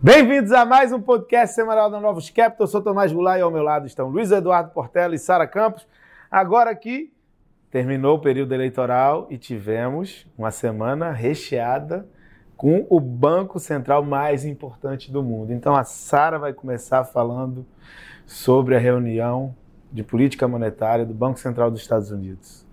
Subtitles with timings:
[0.00, 2.64] Bem-vindos a mais um podcast semanal da Novos Capital.
[2.64, 5.88] Eu sou Tomás Goulart e ao meu lado estão Luiz Eduardo Portela e Sara Campos.
[6.30, 7.12] Agora aqui
[7.68, 12.08] terminou o período eleitoral e tivemos uma semana recheada
[12.56, 15.52] com o banco central mais importante do mundo.
[15.52, 17.66] Então a Sara vai começar falando
[18.24, 19.52] sobre a reunião
[19.90, 22.64] de política monetária do Banco Central dos Estados Unidos.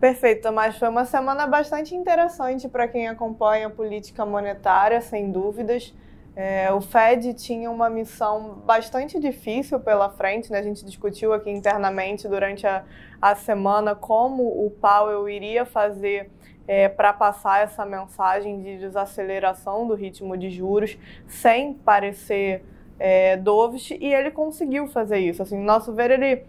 [0.00, 0.76] Perfeito, Tomás.
[0.76, 5.94] Foi uma semana bastante interessante para quem acompanha a política monetária, sem dúvidas.
[6.36, 10.58] É, o Fed tinha uma missão bastante difícil pela frente, né?
[10.58, 12.84] a gente discutiu aqui internamente durante a,
[13.22, 16.30] a semana como o Powell iria fazer
[16.68, 22.62] é, para passar essa mensagem de desaceleração do ritmo de juros sem parecer
[22.98, 25.42] é, dovish, e ele conseguiu fazer isso.
[25.42, 26.44] Assim, nosso ver, ele,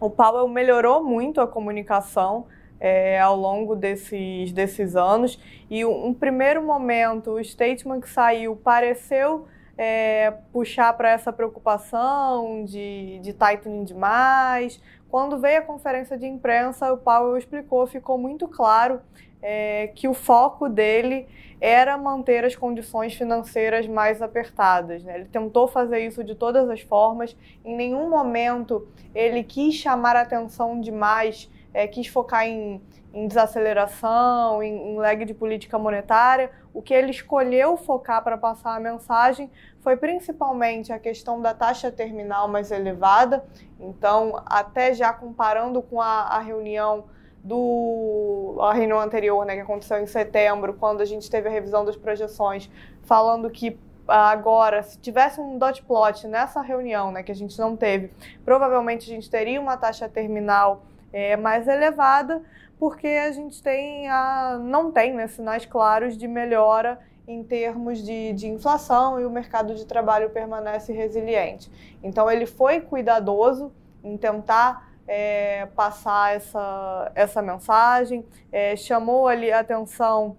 [0.00, 2.46] o Powell melhorou muito a comunicação
[2.82, 5.38] é, ao longo desses, desses anos.
[5.70, 9.46] E um, primeiro momento, o statement que saiu pareceu
[9.78, 14.82] é, puxar para essa preocupação de, de tightening demais.
[15.08, 19.00] Quando veio a conferência de imprensa, o Powell explicou, ficou muito claro
[19.40, 21.28] é, que o foco dele
[21.60, 25.04] era manter as condições financeiras mais apertadas.
[25.04, 25.14] Né?
[25.14, 30.80] Ele tentou fazer isso de todas as formas, em nenhum momento ele quis chamar atenção
[30.80, 32.80] demais é, quis focar em,
[33.12, 36.50] em desaceleração, em, em lag de política monetária.
[36.72, 41.90] O que ele escolheu focar para passar a mensagem foi principalmente a questão da taxa
[41.90, 43.44] terminal mais elevada.
[43.78, 47.04] Então, até já comparando com a, a reunião
[47.44, 51.84] do a reunião anterior, né, que aconteceu em setembro, quando a gente teve a revisão
[51.84, 52.70] das projeções,
[53.02, 57.76] falando que agora, se tivesse um dot plot nessa reunião, né, que a gente não
[57.76, 58.12] teve,
[58.44, 60.82] provavelmente a gente teria uma taxa terminal
[61.12, 62.42] é, mais elevada,
[62.78, 68.32] porque a gente tem a, não tem né, sinais claros de melhora em termos de,
[68.32, 71.70] de inflação e o mercado de trabalho permanece resiliente.
[72.02, 73.72] Então, ele foi cuidadoso
[74.02, 80.36] em tentar é, passar essa, essa mensagem, é, chamou ali a atenção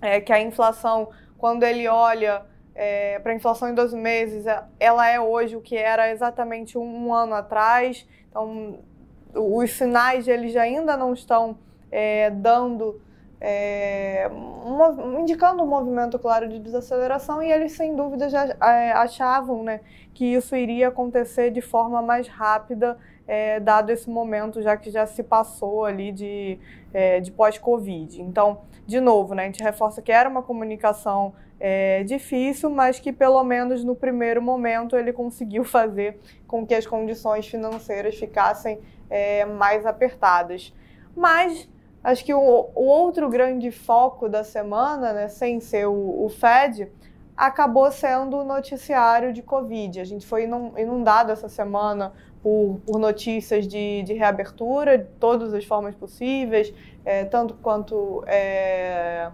[0.00, 2.42] é, que a inflação, quando ele olha
[2.74, 6.78] é, para a inflação em 12 meses, é, ela é hoje o que era exatamente
[6.78, 8.06] um, um ano atrás.
[8.28, 8.78] Então,
[9.34, 11.56] os sinais eles ainda não estão
[11.90, 13.00] é, dando,
[13.40, 14.30] é,
[15.18, 19.80] indicando um movimento claro de desaceleração e eles sem dúvida já é, achavam né,
[20.14, 25.06] que isso iria acontecer de forma mais rápida, é, dado esse momento, já que já
[25.06, 26.58] se passou ali de,
[26.92, 28.20] é, de pós-Covid.
[28.20, 33.12] Então, de novo, né, a gente reforça que era uma comunicação é, difícil, mas que
[33.12, 39.44] pelo menos no primeiro momento ele conseguiu fazer com que as condições financeiras ficassem é,
[39.44, 40.72] mais apertadas.
[41.14, 41.68] Mas
[42.02, 42.40] acho que o,
[42.74, 46.90] o, outro grande foco da semana, né, sem ser o, o Fed,
[47.36, 50.00] acabou sendo o noticiário de Covid.
[50.00, 55.64] A gente foi inundado essa semana por, por notícias de, de, reabertura de todas as
[55.64, 56.72] formas possíveis,
[57.04, 59.30] é, tanto quanto é,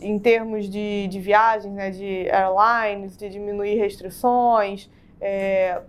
[0.00, 4.90] em termos de, de viagens, né, de airlines, de diminuir restrições,
[5.20, 5.82] é,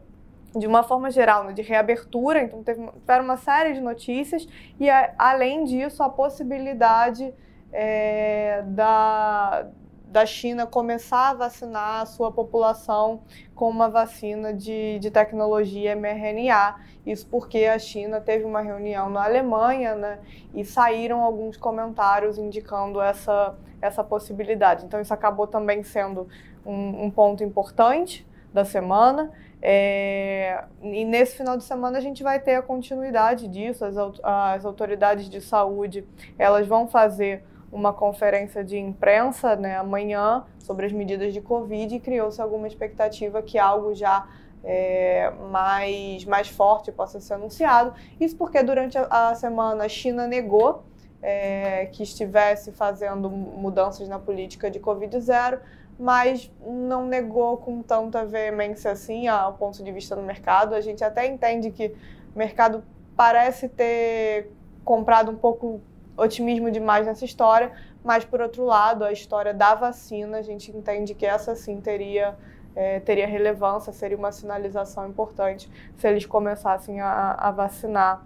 [0.56, 2.42] de uma forma geral, né, de reabertura.
[2.42, 4.48] Então, teve, tiveram uma série de notícias
[4.80, 7.34] e, a, além disso, a possibilidade
[7.72, 9.68] é, da,
[10.12, 13.22] da China começar a vacinar a sua população
[13.56, 16.76] com uma vacina de, de tecnologia mRNA.
[17.06, 20.20] Isso porque a China teve uma reunião na Alemanha né,
[20.54, 24.86] e saíram alguns comentários indicando essa, essa possibilidade.
[24.86, 26.28] Então, isso acabou também sendo
[26.66, 29.32] um, um ponto importante da semana.
[29.62, 33.86] É, e nesse final de semana a gente vai ter a continuidade disso.
[33.86, 36.06] As, as autoridades de saúde
[36.38, 42.00] elas vão fazer uma conferência de imprensa né, amanhã sobre as medidas de Covid e
[42.00, 44.28] criou-se alguma expectativa que algo já
[44.64, 47.94] é, mais, mais forte possa ser anunciado.
[48.20, 50.84] Isso porque durante a, a semana a China negou
[51.22, 55.60] é, que estivesse fazendo mudanças na política de Covid-0
[56.02, 60.74] mas não negou com tanta veemência assim ao ponto de vista do mercado.
[60.74, 61.96] A gente até entende que
[62.34, 62.84] o mercado
[63.16, 64.52] parece ter
[64.84, 65.80] comprado um pouco
[66.18, 67.72] otimismo demais nessa história,
[68.04, 72.36] mas por outro lado, a história da vacina, a gente entende que essa sim teria
[72.76, 78.26] é, teria relevância, seria uma sinalização importante se eles começassem a, a vacinar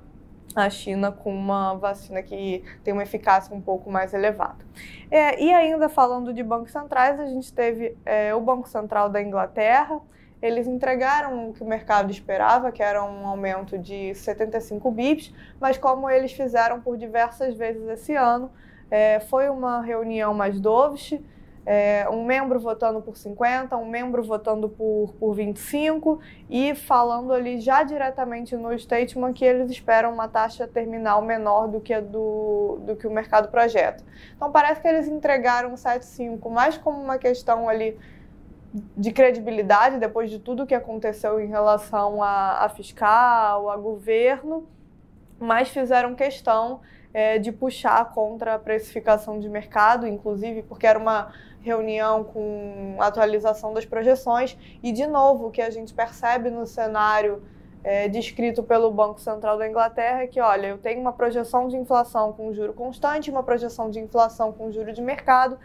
[0.56, 4.66] a China com uma vacina que tem uma eficácia um pouco mais elevada.
[5.10, 9.22] É, e ainda falando de bancos centrais, a gente teve é, o Banco Central da
[9.22, 10.00] Inglaterra,
[10.42, 15.78] eles entregaram o que o mercado esperava, que era um aumento de 75 bips, mas
[15.78, 18.52] como eles fizeram por diversas vezes esse ano,
[18.92, 21.20] é, foi uma reunião mais dovish,
[21.66, 26.20] é, um membro votando por 50, um membro votando por, por 25
[26.50, 31.82] e falando ali já diretamente no statement que eles esperam uma taxa terminal menor do
[31.82, 34.04] que, do, do que o mercado projeta.
[34.36, 37.98] Então parece que eles entregaram o 7,5 mais como uma questão ali
[38.96, 44.68] de credibilidade depois de tudo que aconteceu em relação a, a fiscal, a governo,
[45.40, 46.82] mas fizeram questão
[47.14, 51.32] é, de puxar contra a precificação de mercado, inclusive porque era uma
[51.66, 54.56] reunião com atualização das projeções.
[54.84, 57.42] E, de novo, o que a gente percebe no cenário
[57.84, 61.76] é, descrito pelo Banco Central da Inglaterra é que, olha, eu tenho uma projeção de
[61.76, 65.58] inflação com juro constante, uma projeção de inflação com juro de mercado,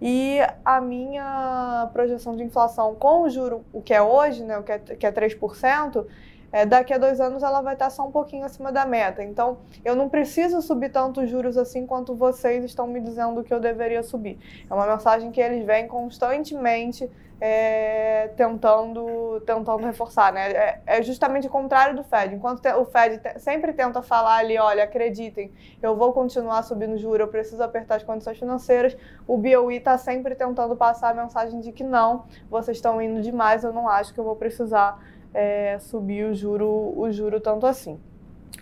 [0.00, 4.62] e a minha projeção de inflação com o juro, o que é hoje, né, o
[4.62, 6.04] que é, que é 3%,
[6.52, 9.24] é, daqui a dois anos ela vai estar só um pouquinho acima da meta.
[9.24, 13.58] Então, eu não preciso subir tantos juros assim quanto vocês estão me dizendo que eu
[13.58, 14.38] deveria subir.
[14.70, 17.10] É uma mensagem que eles vêm constantemente
[17.44, 20.32] é, tentando, tentando reforçar.
[20.32, 20.52] Né?
[20.52, 22.36] É, é, justamente o contrário do Fed.
[22.36, 25.50] Enquanto o Fed te, sempre tenta falar ali, olha, acreditem,
[25.82, 28.96] eu vou continuar subindo juros, eu preciso apertar as condições financeiras,
[29.26, 33.64] o BOE está sempre tentando passar a mensagem de que não, vocês estão indo demais,
[33.64, 35.02] eu não acho que eu vou precisar
[35.34, 37.98] é, subir o juro, o juro tanto assim.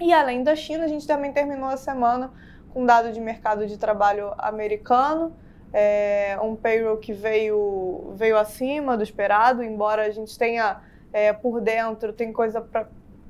[0.00, 2.32] E além da China, a gente também terminou a semana
[2.72, 5.32] com dado de mercado de trabalho americano,
[5.72, 10.80] é, um payroll que veio, veio acima do esperado, embora a gente tenha
[11.12, 12.60] é, por dentro, tem coisa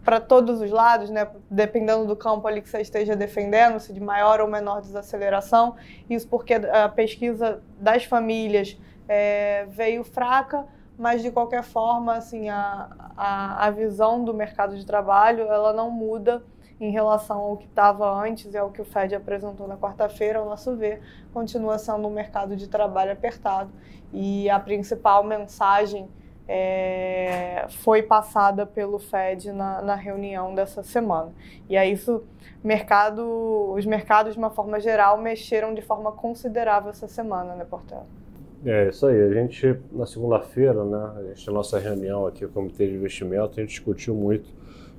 [0.05, 1.29] para todos os lados, né?
[1.51, 5.77] dependendo do campo ali que você esteja defendendo, se de maior ou menor desaceleração.
[6.09, 8.79] Isso porque a pesquisa das famílias
[9.09, 10.65] é, veio fraca,
[11.01, 15.91] mas de qualquer forma, assim, a, a, a visão do mercado de trabalho ela não
[15.91, 16.45] muda
[16.79, 20.45] em relação ao que estava antes e ao que o Fed apresentou na quarta-feira, ao
[20.45, 21.01] nosso ver,
[21.33, 23.71] continua sendo um mercado de trabalho apertado
[24.13, 26.07] e a principal mensagem
[26.47, 31.33] é, foi passada pelo Fed na, na, reunião dessa semana.
[31.67, 32.23] E aí isso,
[32.63, 38.20] mercado, os mercados de uma forma geral mexeram de forma considerável essa semana, né, Portela?
[38.65, 39.23] É isso aí.
[39.23, 43.59] A gente, na segunda-feira, né, a gente, na nossa reunião aqui, o Comitê de Investimento,
[43.59, 44.51] a gente discutiu muito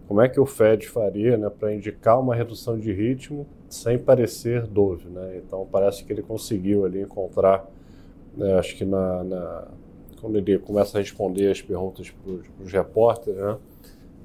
[0.08, 4.66] como é que o Fed faria né, para indicar uma redução de ritmo sem parecer
[4.66, 5.08] dove.
[5.10, 5.42] Né?
[5.46, 7.70] Então, parece que ele conseguiu ali encontrar,
[8.36, 9.68] né, acho que na, na,
[10.20, 13.58] quando ele começa a responder as perguntas para os repórteres, né,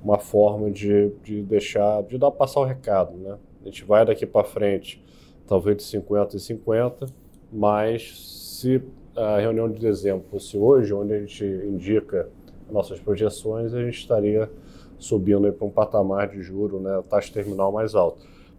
[0.02, 3.14] uma forma de, de deixar, de dar passar o recado.
[3.18, 3.36] Né?
[3.62, 5.04] A gente vai daqui para frente,
[5.46, 7.06] talvez de 50 e 50,
[7.52, 8.18] mas
[8.58, 8.82] se
[9.16, 12.28] a reunião de dezembro fosse hoje, onde a gente indica
[12.70, 14.50] nossas projeções, a gente estaria
[14.98, 18.18] subindo para um patamar de juro, né, taxa terminal mais alta.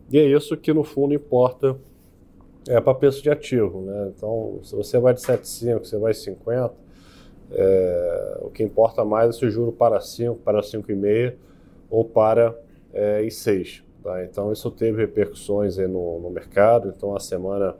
[0.09, 1.75] E é isso que no fundo importa
[2.68, 3.81] é, para preço de ativo.
[3.81, 4.12] Né?
[4.15, 6.74] Então, se você vai de 7,5, você vai 50,
[7.51, 11.33] é, o que importa mais é se o juro para 5, para 5,5
[11.89, 12.57] ou para
[12.94, 13.83] é, e 6.
[14.03, 14.24] Tá?
[14.24, 16.94] Então, isso teve repercussões no, no mercado.
[16.95, 17.75] Então, a semana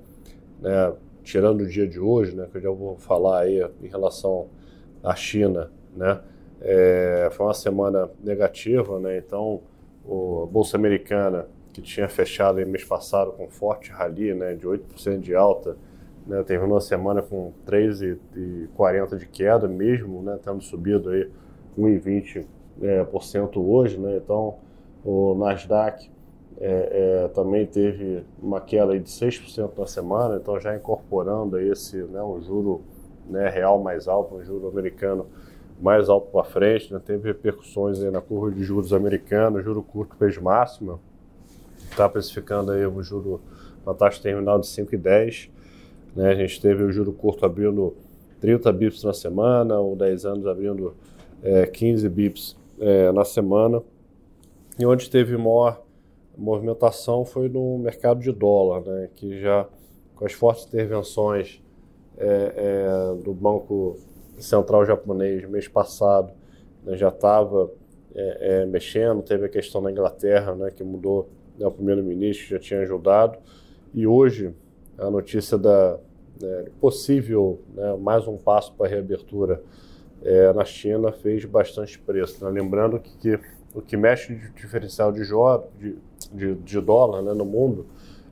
[0.62, 0.94] né,
[1.28, 4.48] tirando o dia de hoje, né, que eu já vou falar aí em relação
[5.04, 6.22] à China, né,
[6.62, 9.60] é, foi uma semana negativa, né, então
[10.06, 15.20] o, a Bolsa Americana, que tinha fechado mês passado com forte rally, né, de 8%
[15.20, 15.76] de alta,
[16.26, 21.30] né, terminou a semana com 3,40% de queda, mesmo né, tendo subido aí
[21.78, 22.46] 1,20%
[22.82, 24.56] é, por cento hoje, né, então
[25.04, 26.10] o Nasdaq
[26.60, 32.22] é, é, também teve uma queda de 6% na semana, então já incorporando esse né,
[32.24, 32.82] um juro
[33.30, 35.28] né, real mais alto, um juro americano
[35.80, 40.38] mais alto para frente, né, teve repercussões na curva de juros americano, juro curto fez
[40.40, 41.00] máxima,
[41.92, 43.40] está precificando aí um juro,
[43.86, 45.52] uma taxa terminal de 5,10,
[46.16, 47.96] né, a gente teve o juro curto abrindo
[48.42, 50.96] 30 bips na semana, ou 10 anos abrindo
[51.44, 53.84] é, 15 bips é, na semana,
[54.80, 55.87] e onde teve maior
[56.38, 59.68] movimentação foi no mercado de dólar, né, que já
[60.16, 61.62] com as fortes intervenções
[62.18, 63.98] é, é, do Banco
[64.38, 66.32] Central Japonês mês passado
[66.84, 67.72] né, já estava
[68.16, 72.60] é, é, mexendo, teve a questão na Inglaterra, né, que mudou né, o primeiro-ministro, já
[72.60, 73.38] tinha ajudado,
[73.94, 74.54] e hoje
[74.98, 76.00] a notícia da
[76.42, 79.62] né, possível né, mais um passo para a reabertura
[80.24, 82.44] é, na China fez bastante preço.
[82.44, 82.52] Né?
[82.52, 83.40] Lembrando que, que,
[83.74, 85.22] o que mexe de diferencial de,
[85.80, 85.96] de,
[86.34, 87.86] de, de dólar né, no mundo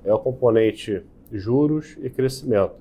[0.03, 2.75] é o componente juros e crescimento.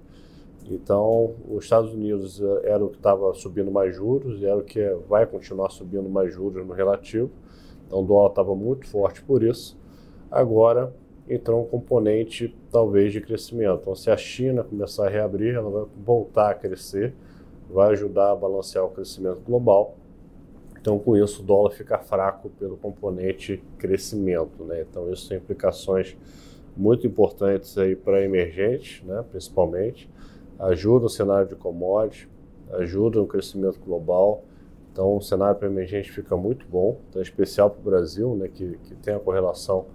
[0.70, 4.82] Então, os Estados Unidos eh, era o que estava subindo mais juros era o que
[5.08, 7.30] vai continuar subindo mais juros no relativo.
[7.86, 9.78] Então, o dólar estava muito forte por isso.
[10.30, 10.92] Agora,
[11.28, 13.80] entrou um componente talvez de crescimento.
[13.82, 17.14] Então, se a China começar a reabrir, ela vai voltar a crescer,
[17.70, 19.96] vai ajudar a balancear o crescimento global.
[20.84, 24.62] Então, com isso, o dólar fica fraco pelo componente crescimento.
[24.64, 24.82] Né?
[24.82, 26.14] Então, isso tem implicações
[26.76, 27.74] muito importantes
[28.04, 29.24] para emergentes, né?
[29.30, 30.10] principalmente.
[30.58, 32.28] Ajuda o cenário de commodities,
[32.74, 34.44] ajuda no crescimento global.
[34.92, 38.50] Então, o cenário para emergente fica muito bom, então, especial para o Brasil, né?
[38.52, 39.86] que, que tem a correlação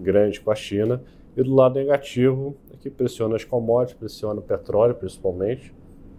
[0.00, 1.00] grande com a China.
[1.36, 5.72] E do lado negativo, é que pressiona as commodities, pressiona o petróleo principalmente.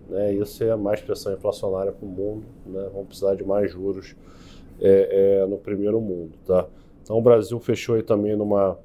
[0.09, 0.33] Né?
[0.33, 2.43] Isso é mais pressão inflacionária para o mundo.
[2.65, 2.89] Né?
[2.93, 4.15] Vamos precisar de mais juros
[4.79, 6.33] é, é, no primeiro mundo.
[6.45, 6.67] Tá?
[7.03, 8.77] Então o Brasil fechou aí também numa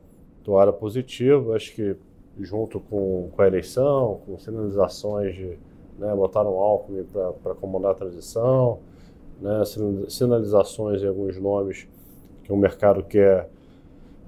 [0.45, 1.97] toada positiva, acho que
[2.39, 5.59] junto com, com a eleição, com sinalizações de
[5.99, 7.05] né, botaram Alckmin
[7.43, 8.79] para comandar a transição,
[9.41, 9.63] né,
[10.09, 11.87] sinalizações em alguns nomes
[12.43, 13.49] que o mercado quer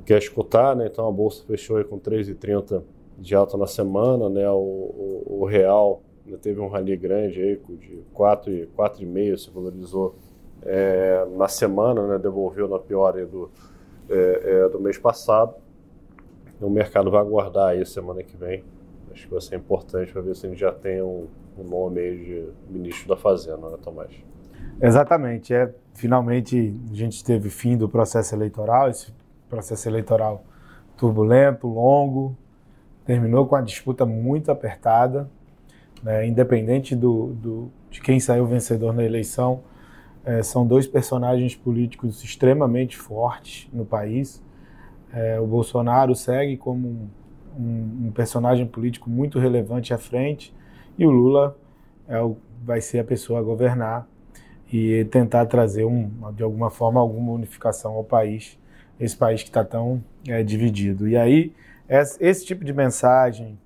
[0.04, 0.88] quer escutar, né?
[0.90, 2.82] Então a bolsa fechou aí com 3,30
[3.18, 4.48] de alta na semana, né?
[4.50, 10.14] O, o, o real né, teve um rally grande aí de 4,5 se valorizou
[10.62, 12.18] é, na semana, né?
[12.18, 13.50] Devolveu na pior do,
[14.08, 15.54] é, é, do mês passado.
[16.60, 18.62] O mercado vai aguardar aí semana que vem.
[19.10, 21.26] Acho que vai ser importante para ver se a gente já tem um,
[21.58, 24.12] um nome aí de ministro da Fazenda, né, Tomás?
[24.80, 25.52] Exatamente.
[25.52, 28.88] É, finalmente a gente teve fim do processo eleitoral.
[28.88, 29.12] Esse
[29.50, 30.44] processo eleitoral
[30.96, 32.36] turbulento, longo,
[33.04, 35.28] terminou com a disputa muito apertada,
[36.02, 39.62] né, independente do, do, de quem saiu vencedor na eleição,
[40.24, 44.42] é, são dois personagens políticos extremamente fortes no país.
[45.12, 47.08] É, o Bolsonaro segue como um,
[47.58, 50.54] um, um, personagem político muito relevante à frente
[50.96, 51.56] e o Lula
[52.08, 54.06] é o, vai ser a pessoa a governar
[54.72, 58.58] e tentar trazer um, de alguma forma alguma unificação ao país
[58.98, 61.08] esse país que está tão é, dividido.
[61.08, 61.52] E aí,
[62.20, 63.58] esse tipo de mensagem,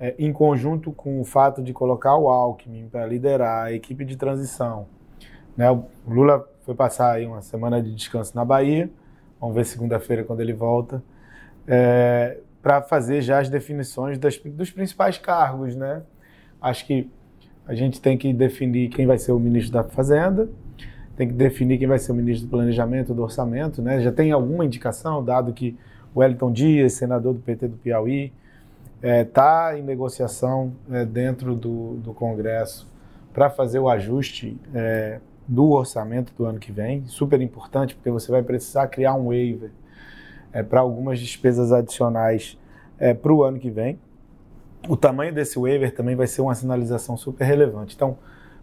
[0.00, 4.16] é, em conjunto com o fato de colocar o Alckmin para liderar a equipe de
[4.16, 4.86] transição,
[5.56, 5.70] né?
[5.70, 8.90] o Lula foi passar aí uma semana de descanso na Bahia,
[9.38, 11.02] vamos ver segunda-feira quando ele volta,
[11.68, 15.76] é, para fazer já as definições das, dos principais cargos.
[15.76, 16.02] Né?
[16.60, 17.10] Acho que
[17.66, 20.48] a gente tem que definir quem vai ser o ministro da Fazenda,
[21.16, 24.00] tem que definir quem vai ser o ministro do Planejamento do Orçamento, né?
[24.00, 25.76] Já tem alguma indicação, dado que
[26.14, 28.32] o Wellington Dias, senador do PT do Piauí,
[29.02, 32.88] está é, em negociação é, dentro do, do Congresso
[33.32, 37.04] para fazer o ajuste é, do orçamento do ano que vem.
[37.06, 39.70] Super importante, porque você vai precisar criar um waiver
[40.52, 42.58] é, para algumas despesas adicionais
[42.98, 43.98] é, para o ano que vem.
[44.88, 47.94] O tamanho desse waiver também vai ser uma sinalização super relevante.
[47.94, 48.16] Então,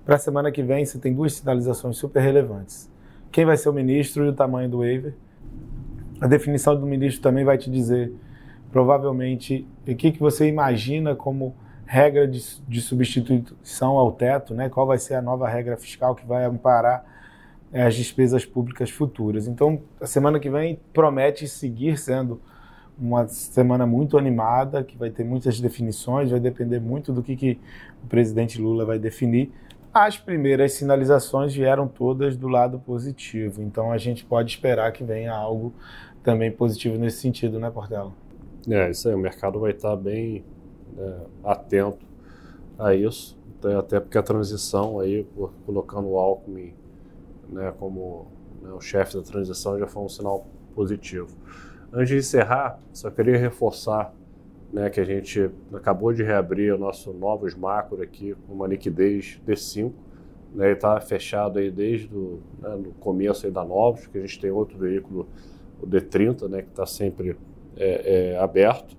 [0.05, 2.89] para a semana que vem, você tem duas sinalizações super relevantes.
[3.31, 5.13] Quem vai ser o ministro e o tamanho do waiver.
[6.19, 8.11] A definição do ministro também vai te dizer,
[8.71, 11.55] provavelmente, o que, que você imagina como
[11.85, 14.69] regra de, de substituição ao teto, né?
[14.69, 17.05] qual vai ser a nova regra fiscal que vai amparar
[17.71, 19.47] é, as despesas públicas futuras.
[19.47, 22.41] Então, a semana que vem promete seguir sendo
[22.99, 27.59] uma semana muito animada, que vai ter muitas definições, vai depender muito do que, que
[28.03, 29.51] o presidente Lula vai definir.
[29.93, 35.33] As primeiras sinalizações vieram todas do lado positivo, então a gente pode esperar que venha
[35.33, 35.73] algo
[36.23, 38.11] também positivo nesse sentido, né, Portela?
[38.69, 40.43] É, isso aí, o mercado vai estar bem
[40.95, 42.05] né, atento
[42.77, 43.37] a isso,
[43.79, 46.73] até porque a transição aí, por, colocando o Alckmin
[47.49, 48.27] né, como
[48.61, 50.45] né, o chefe da transição, já foi um sinal
[50.75, 51.29] positivo.
[51.91, 54.13] Antes de encerrar, só queria reforçar
[54.71, 59.39] né, que a gente acabou de reabrir o nosso novos macro aqui com uma liquidez
[59.47, 59.93] D5,
[60.53, 64.51] né, está fechado aí desde o né, começo aí da Novos, que a gente tem
[64.51, 65.27] outro veículo,
[65.81, 67.37] o D30, né, que está sempre
[67.77, 68.95] é, é, aberto,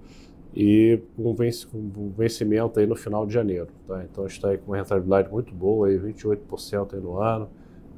[0.54, 3.68] e com um vencimento aí no final de janeiro.
[3.86, 4.04] Tá?
[4.04, 7.48] Então está aí com uma rentabilidade muito boa, aí 28% aí no ano,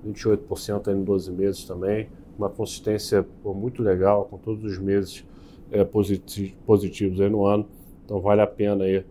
[0.07, 5.25] 28% aí em 12 meses também, uma consistência pô, muito legal, com todos os meses
[5.71, 7.67] é, positivos aí no ano.
[8.05, 9.05] Então vale a pena aí,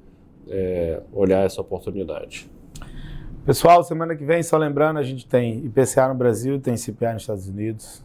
[0.47, 2.49] é, olhar essa oportunidade.
[3.45, 7.23] Pessoal, semana que vem, só lembrando, a gente tem IPCA no Brasil, tem CPA nos
[7.23, 8.03] Estados Unidos,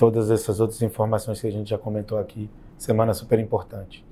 [0.00, 4.02] todas essas outras informações que a gente já comentou aqui, semana super importante.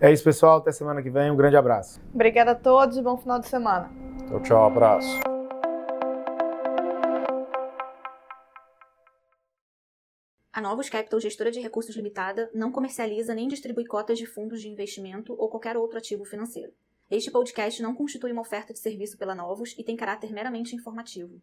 [0.00, 2.00] É isso, pessoal, até semana que vem, um grande abraço.
[2.14, 3.90] Obrigada a todos e bom final de semana.
[4.26, 5.20] Tchau, tchau, abraço.
[10.50, 14.70] A Novos Capital, gestora de recursos limitada, não comercializa nem distribui cotas de fundos de
[14.70, 16.72] investimento ou qualquer outro ativo financeiro.
[17.10, 21.42] Este podcast não constitui uma oferta de serviço pela Novos e tem caráter meramente informativo.